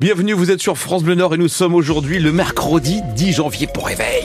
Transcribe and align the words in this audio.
Bienvenue, 0.00 0.32
vous 0.32 0.52
êtes 0.52 0.60
sur 0.60 0.78
France 0.78 1.02
Bleu 1.02 1.16
Nord 1.16 1.34
et 1.34 1.38
nous 1.38 1.48
sommes 1.48 1.74
aujourd'hui 1.74 2.20
le 2.20 2.30
mercredi 2.30 3.00
10 3.16 3.32
janvier 3.32 3.66
pour 3.66 3.88
réveil. 3.88 4.22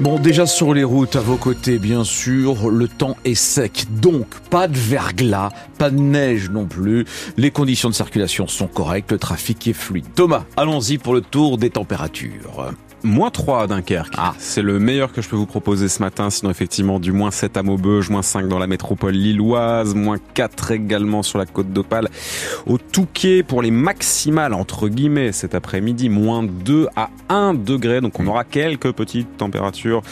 Bon, 0.00 0.18
déjà 0.18 0.44
sur 0.44 0.74
les 0.74 0.84
routes, 0.84 1.16
à 1.16 1.22
vos 1.22 1.36
côtés, 1.36 1.78
bien 1.78 2.04
sûr, 2.04 2.68
le 2.68 2.88
temps 2.88 3.16
est 3.24 3.34
sec. 3.34 3.86
Donc, 4.02 4.26
pas 4.50 4.68
de 4.68 4.76
verglas, 4.76 5.48
pas 5.78 5.88
de 5.88 5.98
neige 5.98 6.50
non 6.50 6.66
plus. 6.66 7.06
Les 7.38 7.50
conditions 7.50 7.88
de 7.88 7.94
circulation 7.94 8.48
sont 8.48 8.66
correctes, 8.66 9.12
le 9.12 9.18
trafic 9.18 9.66
est 9.66 9.72
fluide. 9.72 10.04
Thomas, 10.14 10.44
allons-y 10.58 10.98
pour 10.98 11.14
le 11.14 11.22
tour 11.22 11.56
des 11.56 11.70
températures. 11.70 12.74
Moins 13.02 13.30
3 13.30 13.62
à 13.62 13.66
Dunkerque. 13.66 14.14
Ah. 14.18 14.34
C'est 14.38 14.62
le 14.62 14.78
meilleur 14.78 15.12
que 15.12 15.22
je 15.22 15.28
peux 15.28 15.36
vous 15.36 15.46
proposer 15.46 15.88
ce 15.88 16.02
matin. 16.02 16.28
Sinon, 16.30 16.50
effectivement, 16.50 17.00
du 17.00 17.12
moins 17.12 17.30
7 17.30 17.56
à 17.56 17.62
Maubeuge, 17.62 18.10
moins 18.10 18.22
5 18.22 18.48
dans 18.48 18.58
la 18.58 18.66
métropole 18.66 19.14
lilloise, 19.14 19.94
moins 19.94 20.18
4 20.34 20.72
également 20.72 21.22
sur 21.22 21.38
la 21.38 21.46
côte 21.46 21.72
d'Opale. 21.72 22.08
Au 22.66 22.78
Touquet, 22.78 23.42
pour 23.42 23.62
les 23.62 23.70
maximales, 23.70 24.52
entre 24.52 24.88
guillemets, 24.88 25.32
cet 25.32 25.54
après-midi, 25.54 26.08
moins 26.08 26.42
2 26.42 26.88
à 26.96 27.10
1 27.28 27.54
degré. 27.54 28.00
Donc, 28.00 28.20
on 28.20 28.26
aura 28.26 28.44
quelques 28.44 28.92
petites 28.92 29.36
températures 29.38 30.02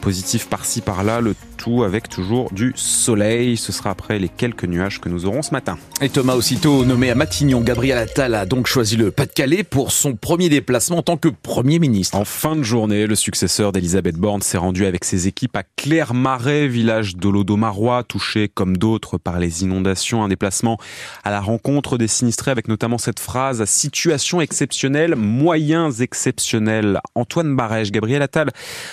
positives 0.00 0.48
par-ci, 0.48 0.80
par-là. 0.80 1.20
Le 1.20 1.34
tout 1.56 1.82
avec 1.82 2.08
toujours 2.08 2.52
du 2.52 2.72
soleil. 2.76 3.56
Ce 3.56 3.72
sera 3.72 3.90
après 3.90 4.18
les 4.18 4.28
quelques 4.28 4.64
nuages 4.64 5.00
que 5.00 5.08
nous 5.08 5.26
aurons 5.26 5.42
ce 5.42 5.52
matin. 5.52 5.78
Et 6.00 6.08
Thomas, 6.08 6.34
aussitôt 6.34 6.84
nommé 6.84 7.10
à 7.10 7.14
Matignon, 7.14 7.60
Gabriel 7.60 7.98
Attal 7.98 8.34
a 8.34 8.46
donc 8.46 8.66
choisi 8.66 8.96
le 8.96 9.10
Pas-de-Calais 9.10 9.64
pour 9.64 9.92
son 9.92 10.14
premier 10.14 10.48
déplacement 10.48 10.98
en 10.98 11.02
tant 11.02 11.16
que 11.16 11.28
Premier 11.28 11.78
ministre. 11.78 12.16
En 12.16 12.24
fin 12.24 12.56
de 12.56 12.62
journée, 12.62 13.06
le 13.06 13.14
successeur 13.14 13.72
d'Elisabeth 13.72 14.16
Borne 14.16 14.42
s'est 14.42 14.58
rendu 14.58 14.86
avec 14.86 15.04
ses 15.04 15.26
équipes 15.26 15.56
à 15.56 15.62
Claire-Marais, 15.76 16.68
village 16.68 17.16
d'Olodomarois, 17.16 18.04
touché 18.04 18.48
comme 18.48 18.76
d'autres 18.76 19.18
par 19.18 19.38
les 19.38 19.62
inondations. 19.62 20.22
Un 20.22 20.28
déplacement 20.28 20.78
à 21.24 21.30
la 21.30 21.40
rencontre 21.40 21.98
des 21.98 22.08
sinistrés 22.08 22.50
avec 22.50 22.68
notamment 22.68 22.98
cette 22.98 23.20
phrase 23.20 23.64
situation 23.64 24.40
exceptionnelle, 24.40 25.16
moyens 25.16 26.00
exceptionnels. 26.00 27.00
Antoine 27.14 27.54
Barège, 27.54 27.92
Gabriel 27.92 28.22
Attal 28.22 28.50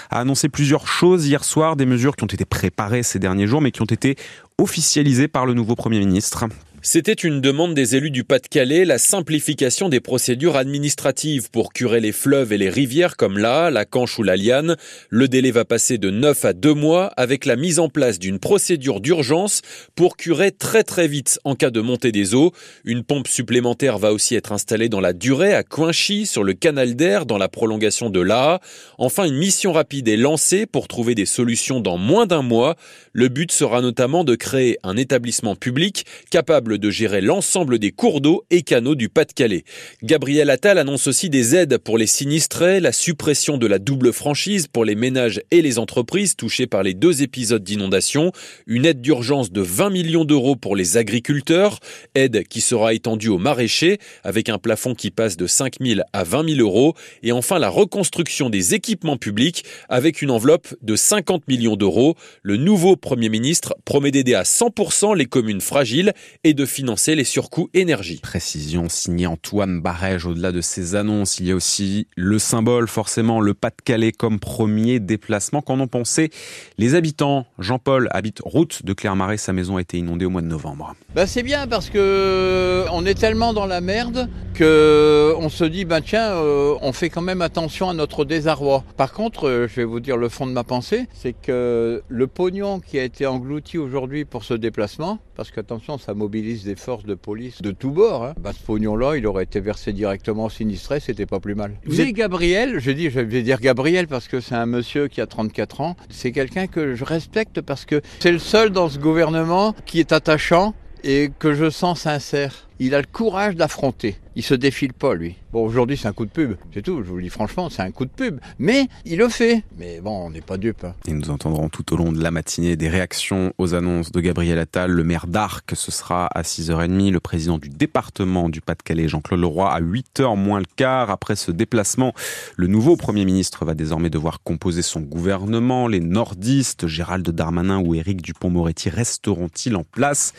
a 0.10 0.20
annoncé 0.20 0.50
plusieurs 0.50 0.88
choses 0.88 1.28
hier 1.28 1.44
soir, 1.44 1.76
des 1.76 1.86
mesures 1.86 2.16
qui 2.16 2.24
ont 2.24 2.28
été 2.28 2.46
préparées 2.54 3.02
ces 3.02 3.18
derniers 3.18 3.48
jours, 3.48 3.62
mais 3.62 3.72
qui 3.72 3.82
ont 3.82 3.86
été 3.86 4.16
officialisées 4.58 5.28
par 5.28 5.46
le 5.46 5.54
nouveau 5.54 5.76
Premier 5.76 6.00
ministre. 6.00 6.46
C'était 6.86 7.14
une 7.14 7.40
demande 7.40 7.76
des 7.76 7.96
élus 7.96 8.12
du 8.12 8.26
Pas-de-Calais, 8.26 8.84
la 8.84 8.98
simplification 8.98 9.88
des 9.88 10.02
procédures 10.02 10.58
administratives 10.58 11.50
pour 11.50 11.72
curer 11.72 12.02
les 12.02 12.12
fleuves 12.12 12.52
et 12.52 12.58
les 12.58 12.70
rivières 12.70 13.16
comme 13.16 13.38
là, 13.38 13.70
la 13.70 13.86
Canche 13.86 14.20
ou 14.20 14.24
la 14.24 14.36
Liane. 14.36 14.76
Le 15.10 15.30
délai 15.30 15.52
va 15.52 15.64
passer 15.64 15.98
de 15.98 16.10
9 16.10 16.44
à 16.44 16.52
2 16.52 16.74
mois 16.74 17.06
avec 17.16 17.46
la 17.46 17.56
mise 17.56 17.80
en 17.80 17.88
place 17.88 18.20
d'une 18.20 18.38
procédure 18.38 19.00
d'urgence 19.00 19.62
pour 19.96 20.18
curer 20.18 20.52
très 20.52 20.84
très 20.84 21.08
vite 21.08 21.40
en 21.46 21.56
cas 21.56 21.70
de 21.70 21.80
montée 21.80 22.12
des 22.12 22.36
eaux. 22.36 22.52
Une 22.84 23.06
pompe 23.06 23.30
supplémentaire 23.30 23.98
va 23.98 24.12
aussi 24.12 24.36
être 24.36 24.52
installée 24.52 24.90
dans 24.90 25.00
la 25.00 25.14
durée 25.14 25.54
à 25.54 25.64
Coinchy, 25.64 26.26
sur 26.26 26.44
le 26.44 26.52
canal 26.52 26.98
d'air, 26.98 27.26
dans 27.26 27.38
la 27.38 27.48
prolongation 27.48 28.10
de 28.10 28.20
l'A. 28.20 28.60
Enfin, 28.98 29.24
une 29.24 29.38
mission 29.38 29.72
rapide 29.72 30.10
est 30.10 30.18
lancée 30.18 30.66
pour 30.66 30.90
trouver 30.90 31.16
des 31.16 31.26
solutions 31.26 31.80
dans 31.80 31.98
moins 31.98 32.26
d'un 32.26 32.42
mois. 32.42 32.76
Le 33.14 33.30
but 33.30 33.54
sera 33.54 33.80
notamment 33.80 34.26
de 34.26 34.36
créer 34.44 34.78
un 34.84 34.98
établissement 34.98 35.56
public 35.56 36.06
capable 36.30 36.78
de 36.78 36.90
gérer 36.90 37.22
l'ensemble 37.22 37.80
des 37.80 37.92
cours 37.92 38.20
d'eau 38.20 38.44
et 38.50 38.62
canaux 38.62 38.94
du 38.94 39.08
Pas-de-Calais. 39.08 39.64
Gabriel 40.04 40.50
Attal 40.50 40.78
annonce 40.78 41.08
aussi 41.08 41.30
des 41.30 41.56
aides 41.56 41.78
pour 41.78 41.98
les 41.98 42.08
sinistrés, 42.08 42.82
la 42.82 42.92
suppression 42.92 43.58
de 43.58 43.68
la 43.68 43.80
double 43.80 44.12
franchise 44.12 44.68
pour 44.68 44.84
les 44.84 44.96
ménages 44.96 45.42
et 45.52 45.62
les 45.62 45.80
entreprises 45.80 46.36
touchés 46.36 46.68
par 46.68 46.84
les 46.84 46.94
deux 46.94 47.24
épisodes 47.24 47.64
d'inondation, 47.64 48.34
une 48.68 48.86
aide 48.86 49.00
d'urgence 49.00 49.50
de 49.50 49.62
20 49.62 49.92
millions 49.92 50.26
d'euros 50.26 50.58
pour 50.58 50.76
les 50.76 50.98
agriculteurs, 50.98 51.80
aide 52.14 52.46
qui 52.46 52.60
sera 52.60 52.94
étendue 52.94 53.30
aux 53.30 53.38
maraîchers 53.38 53.98
avec 54.26 54.50
un 54.50 54.58
plafond 54.58 54.94
qui 54.94 55.10
passe 55.10 55.38
de 55.38 55.48
5 55.48 55.76
000 55.80 56.02
à 56.12 56.26
20 56.26 56.56
000 56.56 56.60
euros, 56.60 56.96
et 57.22 57.32
enfin 57.32 57.60
la 57.60 57.70
reconstruction 57.70 58.50
des 58.50 58.74
équipements 58.74 59.16
publics 59.16 59.64
avec 59.88 60.22
une 60.22 60.32
enveloppe 60.32 60.68
de 60.82 60.98
50 60.98 61.48
millions 61.48 61.78
d'euros. 61.78 62.16
Le 62.42 62.58
nouveau 62.58 62.98
Premier 62.98 63.30
ministre 63.30 63.74
promet 63.86 64.12
d'aider 64.12 64.33
à 64.36 64.44
100% 64.44 65.16
les 65.16 65.26
communes 65.26 65.62
fragiles 65.62 66.14
et 66.44 66.54
de 66.54 66.66
financer 66.66 67.16
les 67.16 67.24
surcoûts 67.24 67.70
énergie. 67.74 68.20
Précision 68.22 68.90
signée 68.90 69.28
Antoine 69.28 69.82
Barège. 69.82 70.26
Au-delà 70.26 70.52
de 70.52 70.62
ces 70.62 70.96
annonces, 70.96 71.40
il 71.40 71.48
y 71.48 71.52
a 71.52 71.56
aussi 71.56 72.08
le 72.16 72.40
symbole, 72.40 72.88
forcément, 72.88 73.40
le 73.40 73.54
Pas-de-Calais 73.54 74.12
comme 74.12 74.40
premier 74.40 75.00
déplacement. 75.00 75.62
Qu'en 75.62 75.80
ont 75.80 75.88
pensé 75.88 76.32
les 76.78 76.96
habitants? 76.96 77.46
Jean-Paul 77.60 78.10
habite 78.12 78.42
route 78.44 78.86
de 78.86 78.94
Clermarais. 78.94 79.38
Sa 79.38 79.54
maison 79.54 79.78
a 79.78 79.82
été 79.82 79.98
inondée 79.98 80.26
au 80.26 80.30
mois 80.30 80.42
de 80.42 80.48
novembre. 80.48 80.96
Bah 81.16 81.28
c'est 81.28 81.44
bien 81.44 81.68
parce 81.68 81.90
que 81.90 82.86
on 82.92 83.06
est 83.06 83.14
tellement 83.14 83.54
dans 83.54 83.68
la 83.68 83.82
merde 83.82 84.30
que 84.56 85.34
on 85.38 85.50
se 85.50 85.64
dit 85.64 85.86
bah 85.86 86.02
tiens 86.02 86.32
euh, 86.32 86.76
on 86.82 86.92
fait 86.92 87.10
quand 87.10 87.22
même 87.22 87.42
attention 87.42 87.90
à 87.90 87.94
notre 87.94 88.26
désarroi. 88.26 88.84
Par 88.98 89.14
contre, 89.14 89.48
euh, 89.48 89.68
je 89.68 89.76
vais 89.76 89.84
vous 89.84 90.00
dire 90.00 90.18
le 90.18 90.30
fond 90.30 90.48
de 90.48 90.52
ma 90.52 90.64
pensée, 90.64 91.08
c'est 91.14 91.34
que 91.34 92.02
le 92.08 92.28
pognon 92.28 92.80
qui 92.80 92.98
a 92.98 93.04
été 93.04 93.26
englouti 93.26 93.78
aujourd'hui 93.78 94.23
pour 94.26 94.44
ce 94.44 94.54
déplacement, 94.54 95.20
parce 95.36 95.52
qu'attention 95.52 95.98
ça 95.98 96.14
mobilise 96.14 96.64
des 96.64 96.76
forces 96.76 97.06
de 97.06 97.16
police 97.16 97.62
de 97.62 97.72
tous 97.72 97.92
bords. 97.92 98.26
Hein. 98.26 98.34
Bah, 98.40 98.52
ce 98.54 98.64
pognon-là, 98.66 99.18
il 99.18 99.28
aurait 99.28 99.44
été 99.44 99.60
versé 99.60 99.94
directement 99.94 100.46
au 100.46 100.50
sinistré, 100.50 101.00
c'était 101.00 101.26
pas 101.26 101.40
plus 101.40 101.56
mal. 101.56 101.74
Vous 101.86 101.96
savez, 101.96 102.14
Gabriel, 102.14 102.80
je 102.80 102.92
dis, 102.92 103.10
je 103.10 103.20
vais 103.20 103.44
dire 103.44 103.60
Gabriel 103.60 104.08
parce 104.08 104.28
que 104.28 104.40
c'est 104.40 104.56
un 104.56 104.66
monsieur 104.66 105.08
qui 105.08 105.22
a 105.22 105.28
34 105.28 105.82
ans. 105.82 105.96
C'est 106.10 106.32
quelqu'un 106.32 106.68
que 106.68 106.96
je 106.96 107.04
respecte 107.04 107.62
parce 107.62 107.86
que 107.86 108.02
c'est 108.20 108.32
le 108.32 108.40
seul 108.40 108.70
dans 108.70 108.90
ce 108.90 109.00
gouvernement 109.00 109.76
qui 109.86 110.00
est 110.00 110.12
attachant 110.12 110.74
et 111.04 111.32
que 111.38 111.54
je 111.54 111.70
sens 111.70 112.02
sincère. 112.02 112.70
Il 112.80 112.96
a 112.96 113.02
le 113.02 113.08
courage 113.12 113.56
d'affronter. 113.56 114.18
Il 114.36 114.42
se 114.42 114.56
défile 114.56 114.94
pas, 114.94 115.14
lui. 115.14 115.36
Bon, 115.52 115.64
aujourd'hui, 115.64 115.96
c'est 115.96 116.08
un 116.08 116.14
coup 116.14 116.26
de 116.26 116.32
pub. 116.32 116.56
C'est 116.74 116.82
tout. 116.82 117.04
Je 117.04 117.10
vous 117.10 117.18
le 117.18 117.22
dis 117.22 117.30
franchement, 117.30 117.70
c'est 117.70 117.84
un 117.84 117.92
coup 117.92 118.06
de 118.06 118.10
pub. 118.10 118.40
Mais 118.58 118.88
il 119.06 119.20
le 119.20 119.30
fait. 119.30 119.64
Mais 119.78 120.02
bon, 120.02 120.26
on 120.26 120.32
n'est 120.32 120.42
pas 120.42 120.58
dupe. 120.58 120.84
Hein. 120.84 120.96
Et 121.08 121.14
nous 121.14 121.30
entendrons 121.30 121.70
tout 121.70 121.94
au 121.94 121.98
long 121.98 122.12
de 122.12 122.22
la 122.22 122.32
matinée 122.32 122.76
des 122.76 122.90
réactions 122.90 123.54
aux 123.60 123.76
annonces 123.76 124.12
de 124.12 124.20
Gabriel 124.20 124.58
Attal, 124.58 124.90
le 124.90 125.04
maire 125.04 125.28
d'Arc. 125.28 125.74
Ce 125.76 125.92
sera 125.92 126.26
à 126.34 126.42
6h30. 126.42 127.12
Le 127.12 127.20
président 127.20 127.60
du 127.60 127.70
département 127.70 128.50
du 128.50 128.60
Pas-de-Calais, 128.62 129.08
Jean-Claude 129.08 129.40
Leroy, 129.40 129.72
à 129.72 129.80
8h 129.80 130.36
moins 130.36 130.60
le 130.60 130.66
quart. 130.76 131.12
Après 131.12 131.36
ce 131.36 131.52
déplacement, 131.52 132.14
le 132.56 132.66
nouveau 132.66 132.98
Premier 132.98 133.26
ministre 133.26 133.66
va 133.66 133.76
désormais 133.76 134.10
devoir 134.10 134.42
composer 134.42 134.82
son 134.82 135.02
gouvernement. 135.02 135.88
Les 135.88 136.00
nordistes, 136.00 136.88
Gérald 136.88 137.30
Darmanin 137.30 137.78
ou 137.78 137.94
Éric 137.94 138.24
Dupont-Moretti, 138.24 138.90
resteront-ils 138.90 139.76
en 139.76 139.84
place? 139.84 140.34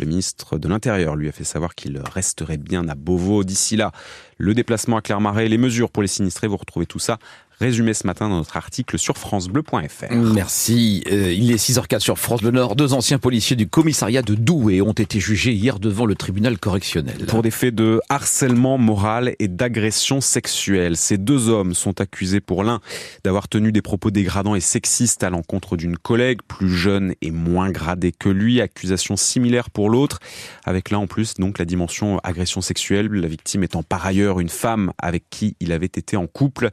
Le 0.00 0.06
ministre 0.06 0.58
de 0.58 0.68
l'Intérieur 0.68 1.14
lui 1.14 1.28
a 1.28 1.32
fait 1.32 1.44
savoir 1.44 1.67
qu'il 1.74 1.98
resterait 1.98 2.56
bien 2.56 2.88
à 2.88 2.94
Beauvau. 2.94 3.44
D'ici 3.44 3.76
là, 3.76 3.92
le 4.36 4.54
déplacement 4.54 4.96
à 4.96 5.02
Clermarais, 5.02 5.48
les 5.48 5.58
mesures 5.58 5.90
pour 5.90 6.02
les 6.02 6.08
sinistrés, 6.08 6.46
vous 6.46 6.56
retrouvez 6.56 6.86
tout 6.86 6.98
ça 6.98 7.18
résumé 7.60 7.94
ce 7.94 8.06
matin 8.06 8.28
dans 8.28 8.36
notre 8.36 8.56
article 8.56 8.98
sur 8.98 9.18
francebleu.fr. 9.18 10.12
Merci. 10.12 11.04
Euh, 11.10 11.32
il 11.32 11.50
est 11.50 11.56
6h04 11.56 12.00
sur 12.00 12.18
France 12.18 12.40
Bleu 12.40 12.52
Nord. 12.52 12.76
Deux 12.76 12.92
anciens 12.92 13.18
policiers 13.18 13.56
du 13.56 13.68
commissariat 13.68 14.22
de 14.22 14.34
Douai 14.34 14.80
ont 14.80 14.92
été 14.92 15.20
jugés 15.20 15.52
hier 15.52 15.78
devant 15.78 16.06
le 16.06 16.14
tribunal 16.14 16.58
correctionnel. 16.58 17.26
Pour 17.26 17.42
des 17.42 17.50
faits 17.50 17.74
de 17.74 18.00
harcèlement 18.08 18.78
moral 18.78 19.34
et 19.38 19.48
d'agression 19.48 20.20
sexuelle. 20.20 20.96
Ces 20.96 21.18
deux 21.18 21.48
hommes 21.48 21.74
sont 21.74 22.00
accusés 22.00 22.40
pour 22.40 22.62
l'un 22.62 22.80
d'avoir 23.24 23.48
tenu 23.48 23.72
des 23.72 23.82
propos 23.82 24.10
dégradants 24.10 24.54
et 24.54 24.60
sexistes 24.60 25.24
à 25.24 25.30
l'encontre 25.30 25.76
d'une 25.76 25.96
collègue 25.96 26.40
plus 26.46 26.70
jeune 26.70 27.14
et 27.22 27.30
moins 27.30 27.70
gradée 27.70 28.12
que 28.12 28.28
lui. 28.28 28.60
Accusation 28.60 29.16
similaire 29.16 29.70
pour 29.70 29.90
l'autre, 29.90 30.20
avec 30.64 30.90
là 30.90 30.98
en 30.98 31.06
plus 31.06 31.34
donc 31.34 31.58
la 31.58 31.64
dimension 31.64 32.18
agression 32.22 32.60
sexuelle, 32.60 33.08
la 33.08 33.28
victime 33.28 33.64
étant 33.64 33.82
par 33.82 34.06
ailleurs 34.06 34.40
une 34.40 34.48
femme 34.48 34.92
avec 34.98 35.24
qui 35.30 35.56
il 35.60 35.72
avait 35.72 35.86
été 35.86 36.16
en 36.16 36.26
couple. 36.26 36.68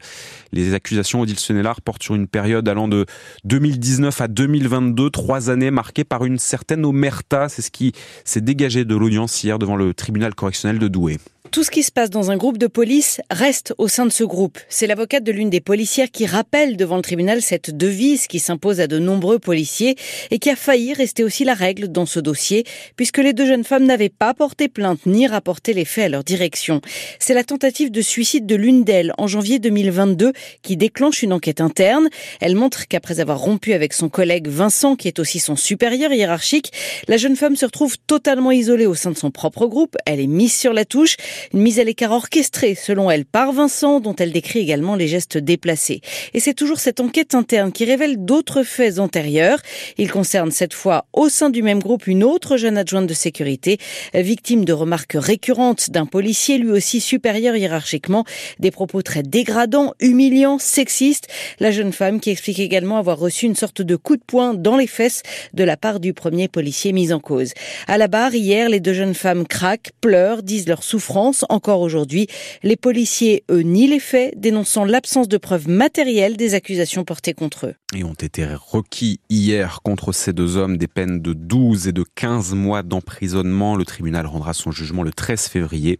Les 0.52 0.74
accusations, 0.76 1.20
Odile 1.20 1.38
Senelard, 1.38 1.80
portent 1.80 2.02
sur 2.02 2.14
une 2.14 2.28
période 2.28 2.68
allant 2.68 2.86
de 2.86 3.06
2019 3.44 4.20
à 4.20 4.28
2022, 4.28 5.10
trois 5.10 5.50
années 5.50 5.72
marquées 5.72 6.04
par 6.04 6.24
une 6.24 6.38
certaine 6.38 6.84
omerta. 6.84 7.48
C'est 7.48 7.62
ce 7.62 7.70
qui 7.72 7.92
s'est 8.24 8.40
dégagé 8.40 8.84
de 8.84 8.94
l'audience 8.94 9.42
hier 9.42 9.58
devant 9.58 9.76
le 9.76 9.92
tribunal 9.94 10.34
correctionnel 10.34 10.78
de 10.78 10.88
Douai. 10.88 11.18
Tout 11.56 11.64
ce 11.64 11.70
qui 11.70 11.82
se 11.82 11.90
passe 11.90 12.10
dans 12.10 12.30
un 12.30 12.36
groupe 12.36 12.58
de 12.58 12.66
police 12.66 13.22
reste 13.30 13.72
au 13.78 13.88
sein 13.88 14.04
de 14.04 14.12
ce 14.12 14.24
groupe. 14.24 14.58
C'est 14.68 14.86
l'avocate 14.86 15.24
de 15.24 15.32
l'une 15.32 15.48
des 15.48 15.62
policières 15.62 16.10
qui 16.10 16.26
rappelle 16.26 16.76
devant 16.76 16.96
le 16.96 17.02
tribunal 17.02 17.40
cette 17.40 17.74
devise 17.74 18.26
qui 18.26 18.40
s'impose 18.40 18.78
à 18.78 18.86
de 18.86 18.98
nombreux 18.98 19.38
policiers 19.38 19.96
et 20.30 20.38
qui 20.38 20.50
a 20.50 20.54
failli 20.54 20.92
rester 20.92 21.24
aussi 21.24 21.44
la 21.44 21.54
règle 21.54 21.88
dans 21.88 22.04
ce 22.04 22.20
dossier 22.20 22.64
puisque 22.96 23.16
les 23.16 23.32
deux 23.32 23.46
jeunes 23.46 23.64
femmes 23.64 23.86
n'avaient 23.86 24.10
pas 24.10 24.34
porté 24.34 24.68
plainte 24.68 25.06
ni 25.06 25.26
rapporté 25.26 25.72
les 25.72 25.86
faits 25.86 26.04
à 26.04 26.08
leur 26.10 26.24
direction. 26.24 26.82
C'est 27.18 27.32
la 27.32 27.42
tentative 27.42 27.90
de 27.90 28.02
suicide 28.02 28.44
de 28.44 28.54
l'une 28.54 28.84
d'elles 28.84 29.14
en 29.16 29.26
janvier 29.26 29.58
2022 29.58 30.34
qui 30.60 30.76
déclenche 30.76 31.22
une 31.22 31.32
enquête 31.32 31.62
interne. 31.62 32.10
Elle 32.42 32.54
montre 32.54 32.86
qu'après 32.86 33.18
avoir 33.18 33.38
rompu 33.38 33.72
avec 33.72 33.94
son 33.94 34.10
collègue 34.10 34.46
Vincent 34.46 34.94
qui 34.94 35.08
est 35.08 35.18
aussi 35.20 35.38
son 35.38 35.56
supérieur 35.56 36.12
hiérarchique, 36.12 36.70
la 37.08 37.16
jeune 37.16 37.34
femme 37.34 37.56
se 37.56 37.64
retrouve 37.64 37.96
totalement 38.06 38.50
isolée 38.50 38.84
au 38.84 38.94
sein 38.94 39.10
de 39.10 39.16
son 39.16 39.30
propre 39.30 39.66
groupe. 39.66 39.96
Elle 40.04 40.20
est 40.20 40.26
mise 40.26 40.54
sur 40.54 40.74
la 40.74 40.84
touche 40.84 41.16
Une 41.52 41.60
mise 41.60 41.78
à 41.78 41.84
l'écart 41.84 42.12
orchestrée, 42.12 42.74
selon 42.74 43.10
elle, 43.10 43.24
par 43.24 43.52
Vincent, 43.52 44.00
dont 44.00 44.14
elle 44.16 44.32
décrit 44.32 44.60
également 44.60 44.96
les 44.96 45.08
gestes 45.08 45.38
déplacés. 45.38 46.00
Et 46.34 46.40
c'est 46.40 46.54
toujours 46.54 46.80
cette 46.80 47.00
enquête 47.00 47.34
interne 47.34 47.72
qui 47.72 47.84
révèle 47.84 48.24
d'autres 48.24 48.62
faits 48.62 48.98
antérieurs. 48.98 49.60
Il 49.98 50.10
concerne 50.10 50.50
cette 50.50 50.74
fois 50.74 51.06
au 51.12 51.28
sein 51.28 51.50
du 51.50 51.62
même 51.62 51.80
groupe 51.80 52.06
une 52.06 52.24
autre 52.24 52.56
jeune 52.56 52.78
adjointe 52.78 53.06
de 53.06 53.14
sécurité, 53.14 53.78
victime 54.14 54.64
de 54.64 54.72
remarques 54.72 55.16
récurrentes 55.16 55.90
d'un 55.90 56.06
policier 56.06 56.58
lui 56.58 56.70
aussi 56.70 57.00
supérieur 57.00 57.56
hiérarchiquement, 57.56 58.24
des 58.58 58.70
propos 58.70 59.02
très 59.02 59.22
dégradants, 59.22 59.94
humiliants, 60.00 60.58
sexistes. 60.58 61.28
La 61.60 61.70
jeune 61.70 61.92
femme 61.92 62.20
qui 62.20 62.30
explique 62.30 62.60
également 62.60 62.98
avoir 62.98 63.18
reçu 63.18 63.46
une 63.46 63.54
sorte 63.54 63.82
de 63.82 63.96
coup 63.96 64.16
de 64.16 64.22
poing 64.26 64.54
dans 64.54 64.76
les 64.76 64.86
fesses 64.86 65.22
de 65.54 65.64
la 65.64 65.76
part 65.76 66.00
du 66.00 66.12
premier 66.12 66.48
policier 66.48 66.92
mis 66.92 67.12
en 67.12 67.20
cause. 67.20 67.52
À 67.86 67.98
la 67.98 68.08
barre, 68.08 68.34
hier, 68.34 68.68
les 68.68 68.80
deux 68.80 68.94
jeunes 68.94 69.14
femmes 69.14 69.46
craquent, 69.46 69.90
pleurent, 70.00 70.42
disent 70.42 70.68
leur 70.68 70.82
souffrance. 70.82 71.25
Encore 71.48 71.80
aujourd'hui, 71.80 72.26
les 72.62 72.76
policiers, 72.76 73.44
eux, 73.50 73.62
nient 73.62 73.88
les 73.88 74.00
faits, 74.00 74.38
dénonçant 74.38 74.84
l'absence 74.84 75.28
de 75.28 75.38
preuves 75.38 75.68
matérielles 75.68 76.36
des 76.36 76.54
accusations 76.54 77.04
portées 77.04 77.34
contre 77.34 77.66
eux. 77.66 77.74
Et 77.94 78.04
ont 78.04 78.14
été 78.14 78.44
requis 78.44 79.20
hier 79.30 79.80
contre 79.82 80.12
ces 80.12 80.32
deux 80.32 80.56
hommes 80.56 80.76
des 80.76 80.88
peines 80.88 81.20
de 81.20 81.32
12 81.32 81.88
et 81.88 81.92
de 81.92 82.04
15 82.14 82.54
mois 82.54 82.82
d'emprisonnement. 82.82 83.76
Le 83.76 83.84
tribunal 83.84 84.26
rendra 84.26 84.52
son 84.52 84.70
jugement 84.70 85.02
le 85.02 85.12
13 85.12 85.46
février. 85.46 85.98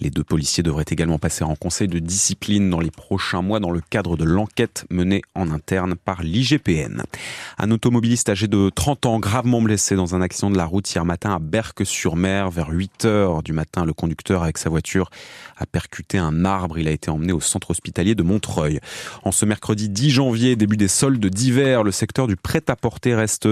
Les 0.00 0.10
deux 0.10 0.24
policiers 0.24 0.62
devraient 0.62 0.84
également 0.88 1.18
passer 1.18 1.44
en 1.44 1.56
conseil 1.56 1.88
de 1.88 1.98
discipline 1.98 2.70
dans 2.70 2.80
les 2.80 2.90
prochains 2.90 3.42
mois 3.42 3.60
dans 3.60 3.70
le 3.70 3.80
cadre 3.80 4.16
de 4.16 4.24
l'enquête 4.24 4.84
menée 4.90 5.22
en 5.34 5.50
interne 5.50 5.94
par 5.96 6.22
l'IGPN. 6.22 7.02
Un 7.58 7.70
automobiliste 7.70 8.28
âgé 8.28 8.46
de 8.46 8.70
30 8.74 9.06
ans 9.06 9.18
gravement 9.18 9.60
blessé 9.60 9.96
dans 9.96 10.14
un 10.14 10.20
accident 10.20 10.50
de 10.50 10.56
la 10.56 10.66
route 10.66 10.92
hier 10.92 11.04
matin 11.04 11.34
à 11.34 11.38
Berck-sur-Mer 11.38 12.50
vers 12.50 12.70
8 12.70 13.04
heures 13.04 13.42
du 13.42 13.52
matin. 13.52 13.84
Le 13.84 13.92
conducteur 13.92 14.42
avec 14.42 14.58
sa 14.58 14.63
voiture 14.70 15.10
a 15.56 15.66
percuté 15.66 16.18
un 16.18 16.44
arbre. 16.44 16.78
Il 16.78 16.88
a 16.88 16.90
été 16.90 17.10
emmené 17.10 17.32
au 17.32 17.40
centre 17.40 17.70
hospitalier 17.70 18.14
de 18.14 18.22
Montreuil. 18.22 18.80
En 19.22 19.32
ce 19.32 19.44
mercredi 19.44 19.88
10 19.88 20.10
janvier, 20.10 20.56
début 20.56 20.76
des 20.76 20.88
soldes 20.88 21.24
d'hiver, 21.26 21.82
le 21.82 21.92
secteur 21.92 22.26
du 22.26 22.36
prêt-à-porter 22.36 23.14
reste 23.14 23.48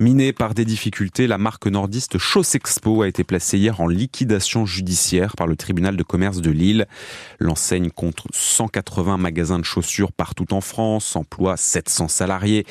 miné 0.00 0.32
par 0.32 0.54
des 0.54 0.64
difficultés. 0.64 1.26
La 1.26 1.38
marque 1.38 1.66
nordiste 1.66 2.18
Chaussexpo 2.18 3.02
a 3.02 3.08
été 3.08 3.24
placée 3.24 3.58
hier 3.58 3.80
en 3.80 3.88
liquidation 3.88 4.66
judiciaire 4.66 5.36
par 5.36 5.46
le 5.46 5.56
tribunal 5.56 5.96
de 5.96 6.02
commerce 6.02 6.40
de 6.40 6.50
Lille. 6.50 6.86
L'enseigne 7.38 7.90
compte 7.90 8.22
180 8.32 9.16
magasins 9.16 9.58
de 9.58 9.64
chaussures 9.64 10.12
partout 10.12 10.52
en 10.52 10.60
France, 10.60 11.16
emploie 11.16 11.56
700 11.56 12.08
salariés. 12.08 12.66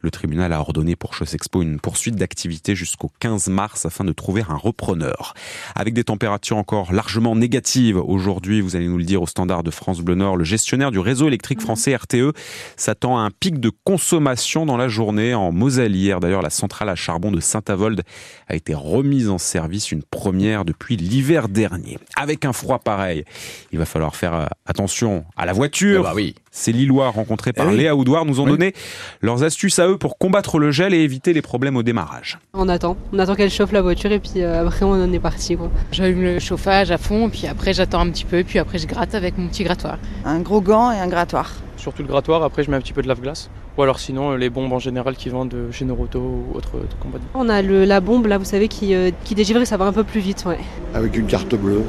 Le 0.00 0.10
tribunal 0.10 0.52
a 0.52 0.60
ordonné 0.60 0.96
pour 0.96 1.14
Chaussexpo 1.14 1.62
une 1.62 1.80
poursuite 1.80 2.16
d'activité 2.16 2.74
jusqu'au 2.74 3.10
15 3.20 3.48
mars 3.48 3.86
afin 3.86 4.04
de 4.04 4.12
trouver 4.12 4.44
un 4.48 4.56
repreneur. 4.56 5.34
Avec 5.74 5.94
des 5.94 6.04
températures 6.04 6.58
encore 6.58 6.92
largement 6.92 7.33
négatives 7.34 7.96
aujourd'hui, 7.96 8.60
vous 8.60 8.76
allez 8.76 8.88
nous 8.88 8.98
le 8.98 9.04
dire 9.04 9.22
au 9.22 9.26
standard 9.26 9.62
de 9.62 9.70
France 9.70 10.00
Bleu 10.00 10.14
Nord, 10.14 10.36
le 10.36 10.44
gestionnaire 10.44 10.90
du 10.90 10.98
réseau 10.98 11.28
électrique 11.28 11.60
français 11.60 11.94
RTE 11.94 12.32
s'attend 12.76 13.18
à 13.18 13.22
un 13.22 13.30
pic 13.30 13.60
de 13.60 13.70
consommation 13.84 14.66
dans 14.66 14.76
la 14.76 14.88
journée 14.88 15.34
en 15.34 15.52
Moselle. 15.52 15.96
Hier, 15.96 16.20
d'ailleurs, 16.20 16.42
la 16.42 16.50
centrale 16.50 16.88
à 16.88 16.94
charbon 16.94 17.30
de 17.30 17.40
Saint-Avold 17.40 18.02
a 18.48 18.54
été 18.54 18.74
remise 18.74 19.28
en 19.30 19.38
service, 19.38 19.92
une 19.92 20.02
première 20.02 20.64
depuis 20.64 20.96
l'hiver 20.96 21.48
dernier. 21.48 21.98
Avec 22.16 22.44
un 22.44 22.52
froid 22.52 22.78
pareil, 22.78 23.24
il 23.72 23.78
va 23.78 23.84
falloir 23.84 24.16
faire 24.16 24.34
euh, 24.34 24.46
attention 24.66 25.24
à 25.36 25.46
la 25.46 25.52
voiture. 25.52 26.02
Ah 26.06 26.10
bah 26.10 26.14
oui. 26.14 26.34
Ces 26.56 26.70
Lillois 26.70 27.10
rencontrés 27.10 27.52
par 27.52 27.68
eh 27.68 27.76
Léa 27.76 27.96
Oudoir 27.96 28.24
nous 28.24 28.38
ont 28.38 28.46
donné 28.46 28.74
leurs 29.22 29.42
astuces 29.42 29.80
à 29.80 29.88
eux 29.88 29.98
pour 29.98 30.18
combattre 30.18 30.60
le 30.60 30.70
gel 30.70 30.94
et 30.94 30.98
éviter 30.98 31.32
les 31.32 31.42
problèmes 31.42 31.76
au 31.76 31.82
démarrage. 31.82 32.38
On 32.52 32.68
attend, 32.68 32.96
on 33.12 33.18
attend 33.18 33.34
qu'elle 33.34 33.50
chauffe 33.50 33.72
la 33.72 33.82
voiture 33.82 34.12
et 34.12 34.20
puis 34.20 34.34
euh, 34.36 34.64
après 34.64 34.84
on 34.84 34.92
en 34.92 35.12
est 35.12 35.18
parti. 35.18 35.58
J'allume 35.90 36.22
le 36.22 36.38
chauffage 36.38 36.92
à 36.92 36.96
fond, 36.96 37.28
puis 37.28 37.48
après 37.48 37.72
j'attends 37.72 37.98
un 38.02 38.08
petit 38.08 38.24
peu, 38.24 38.44
puis 38.44 38.60
après 38.60 38.78
je 38.78 38.86
gratte 38.86 39.16
avec 39.16 39.36
mon 39.36 39.48
petit 39.48 39.64
grattoir. 39.64 39.98
Un 40.24 40.38
gros 40.38 40.60
gant 40.60 40.92
et 40.92 40.98
un 41.00 41.08
grattoir. 41.08 41.54
Surtout 41.76 42.02
le 42.02 42.08
grattoir, 42.08 42.44
après 42.44 42.62
je 42.62 42.70
mets 42.70 42.76
un 42.76 42.80
petit 42.80 42.92
peu 42.92 43.02
de 43.02 43.08
lave-glace. 43.08 43.50
Ou 43.76 43.82
alors 43.82 43.98
sinon 43.98 44.36
les 44.36 44.48
bombes 44.48 44.72
en 44.72 44.78
général 44.78 45.16
qui 45.16 45.30
vendent 45.30 45.56
chez 45.72 45.84
Noroto 45.84 46.20
ou 46.20 46.56
autre 46.56 46.76
compagnie. 47.00 47.24
On 47.34 47.48
a 47.48 47.62
la 47.62 48.00
bombe 48.00 48.26
là, 48.26 48.38
vous 48.38 48.44
savez, 48.44 48.68
qui, 48.68 48.94
euh, 48.94 49.10
qui 49.24 49.34
dégivre 49.34 49.60
et 49.60 49.66
ça 49.66 49.76
va 49.76 49.86
un 49.86 49.92
peu 49.92 50.04
plus 50.04 50.20
vite. 50.20 50.44
Ouais. 50.46 50.60
Avec 50.94 51.16
une 51.16 51.26
carte 51.26 51.52
bleue. 51.56 51.82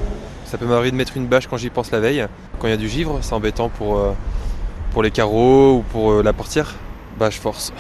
Ça 0.45 0.57
peut 0.57 0.65
m'arriver 0.65 0.89
de 0.89 0.95
mettre 0.95 1.17
une 1.17 1.27
bâche 1.27 1.45
quand 1.45 1.57
j'y 1.57 1.69
pense 1.69 1.91
la 1.91 1.99
veille. 1.99 2.25
Quand 2.59 2.67
il 2.67 2.71
y 2.71 2.73
a 2.73 2.77
du 2.77 2.89
givre, 2.89 3.19
c'est 3.21 3.33
embêtant 3.33 3.69
pour, 3.69 3.97
euh, 3.97 4.11
pour 4.95 5.03
les 5.03 5.11
carreaux 5.11 5.79
ou 5.79 5.81
pour 5.91 6.11
euh, 6.13 6.23
la 6.23 6.31
portière? 6.31 6.73
Bah, 7.17 7.29
je 7.29 7.39
force. 7.39 7.71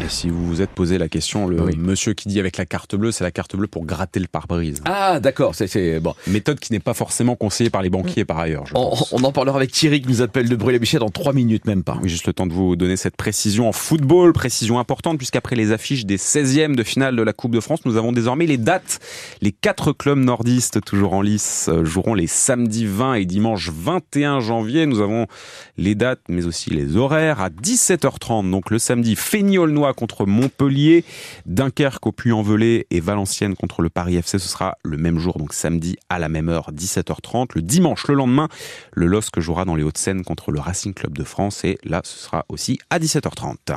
Et 0.00 0.04
si 0.08 0.30
vous 0.30 0.46
vous 0.46 0.62
êtes 0.62 0.70
posé 0.70 0.98
la 0.98 1.08
question, 1.08 1.48
le 1.48 1.56
monsieur 1.76 2.14
qui 2.14 2.28
dit 2.28 2.38
avec 2.38 2.56
la 2.56 2.64
carte 2.64 2.94
bleue, 2.94 3.10
c'est 3.10 3.24
la 3.24 3.32
carte 3.32 3.56
bleue 3.56 3.66
pour 3.66 3.84
gratter 3.84 4.20
le 4.20 4.28
pare-brise. 4.28 4.80
Ah, 4.84 5.18
d'accord, 5.18 5.54
c'est 5.54 5.98
bon. 5.98 6.14
Méthode 6.28 6.60
qui 6.60 6.72
n'est 6.72 6.80
pas 6.80 6.94
forcément 6.94 7.34
conseillée 7.34 7.70
par 7.70 7.82
les 7.82 7.90
banquiers 7.90 8.24
par 8.24 8.38
ailleurs. 8.38 8.64
On, 8.74 9.24
en 9.24 9.32
parlera 9.32 9.56
avec 9.56 9.72
Thierry 9.72 10.00
qui 10.00 10.08
nous 10.08 10.22
appelle 10.22 10.48
de 10.48 10.54
Bruy-la-Bichet 10.54 10.98
dans 10.98 11.08
trois 11.08 11.32
minutes, 11.32 11.66
même 11.66 11.82
pas. 11.82 11.98
Oui, 12.02 12.08
juste 12.08 12.26
le 12.28 12.32
temps 12.32 12.46
de 12.46 12.52
vous 12.52 12.76
donner 12.76 12.96
cette 12.96 13.16
précision 13.16 13.68
en 13.68 13.72
football, 13.72 14.32
précision 14.32 14.78
importante, 14.78 15.18
puisqu'après 15.18 15.56
les 15.56 15.72
affiches 15.72 16.06
des 16.06 16.16
16e 16.16 16.76
de 16.76 16.82
finale 16.84 17.16
de 17.16 17.22
la 17.22 17.32
Coupe 17.32 17.52
de 17.52 17.60
France, 17.60 17.80
nous 17.84 17.96
avons 17.96 18.12
désormais 18.12 18.46
les 18.46 18.58
dates. 18.58 19.00
Les 19.40 19.50
quatre 19.52 19.92
clubs 19.92 20.18
nordistes, 20.18 20.84
toujours 20.84 21.14
en 21.14 21.22
lice, 21.22 21.68
euh, 21.68 21.84
joueront 21.84 22.14
les 22.14 22.28
samedis 22.28 22.86
20 22.86 23.14
et 23.14 23.24
dimanche 23.24 23.70
21 23.70 24.38
janvier. 24.38 24.86
Nous 24.86 25.00
avons 25.00 25.26
les 25.78 25.96
dates, 25.96 26.20
mais 26.28 26.46
aussi 26.46 26.70
les 26.70 26.96
horaires 26.96 27.40
à 27.40 27.50
17h30. 27.50 28.50
Donc 28.50 28.70
le 28.70 28.78
samedi, 28.84 29.16
Feignolnois 29.16 29.94
contre 29.94 30.26
Montpellier, 30.26 31.04
Dunkerque 31.46 32.06
au 32.06 32.12
Puy-en-Velay 32.12 32.86
et 32.90 33.00
Valenciennes 33.00 33.56
contre 33.56 33.80
le 33.80 33.88
Paris 33.88 34.16
FC. 34.16 34.38
Ce 34.38 34.48
sera 34.48 34.76
le 34.84 34.98
même 34.98 35.18
jour, 35.18 35.38
donc 35.38 35.54
samedi 35.54 35.96
à 36.10 36.18
la 36.18 36.28
même 36.28 36.48
heure, 36.48 36.70
17h30. 36.72 37.48
Le 37.54 37.62
dimanche, 37.62 38.06
le 38.06 38.14
lendemain, 38.14 38.48
le 38.92 39.06
LOSC 39.06 39.40
jouera 39.40 39.64
dans 39.64 39.74
les 39.74 39.82
Hauts-de-Seine 39.82 40.22
contre 40.22 40.52
le 40.52 40.60
Racing 40.60 40.92
Club 40.92 41.16
de 41.16 41.24
France 41.24 41.64
et 41.64 41.78
là, 41.82 42.02
ce 42.04 42.18
sera 42.18 42.44
aussi 42.48 42.78
à 42.90 42.98
17h30. 42.98 43.72